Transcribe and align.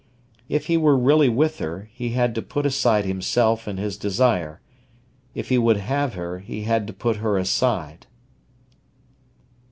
If 0.49 0.65
he 0.65 0.77
were 0.77 0.97
really 0.97 1.29
with 1.29 1.59
her, 1.59 1.87
he 1.93 2.09
had 2.13 2.33
to 2.33 2.41
put 2.41 2.65
aside 2.65 3.05
himself 3.05 3.67
and 3.67 3.77
his 3.77 3.97
desire. 3.97 4.59
If 5.35 5.49
he 5.49 5.59
would 5.59 5.77
have 5.77 6.15
her, 6.15 6.39
he 6.39 6.63
had 6.63 6.87
to 6.87 6.93
put 6.93 7.17
her 7.17 7.37
aside. 7.37 8.07